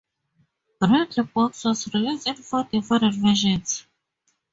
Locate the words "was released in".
1.63-2.33